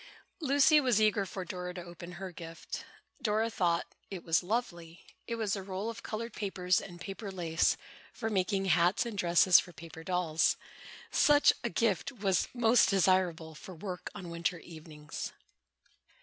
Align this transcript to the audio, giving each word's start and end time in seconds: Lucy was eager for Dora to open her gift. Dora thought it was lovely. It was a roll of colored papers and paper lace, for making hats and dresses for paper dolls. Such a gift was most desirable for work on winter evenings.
Lucy 0.39 0.81
was 0.81 0.99
eager 0.99 1.27
for 1.27 1.45
Dora 1.45 1.75
to 1.75 1.83
open 1.83 2.13
her 2.13 2.31
gift. 2.31 2.85
Dora 3.21 3.51
thought 3.51 3.85
it 4.09 4.23
was 4.23 4.41
lovely. 4.41 5.05
It 5.27 5.35
was 5.35 5.55
a 5.55 5.61
roll 5.61 5.91
of 5.91 6.01
colored 6.01 6.33
papers 6.33 6.81
and 6.81 6.99
paper 6.99 7.29
lace, 7.29 7.77
for 8.11 8.27
making 8.31 8.65
hats 8.65 9.05
and 9.05 9.15
dresses 9.15 9.59
for 9.59 9.73
paper 9.73 10.03
dolls. 10.03 10.57
Such 11.11 11.53
a 11.63 11.69
gift 11.69 12.11
was 12.11 12.47
most 12.51 12.89
desirable 12.89 13.53
for 13.53 13.75
work 13.75 14.09
on 14.15 14.31
winter 14.31 14.57
evenings. 14.57 15.33